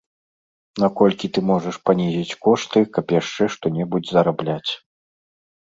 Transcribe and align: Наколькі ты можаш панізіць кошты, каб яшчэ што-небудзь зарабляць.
Наколькі 0.83 1.29
ты 1.35 1.43
можаш 1.49 1.75
панізіць 1.89 2.37
кошты, 2.45 2.79
каб 2.97 3.05
яшчэ 3.19 3.43
што-небудзь 3.57 4.11
зарабляць. 4.17 4.71